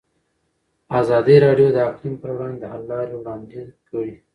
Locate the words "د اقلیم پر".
1.73-2.29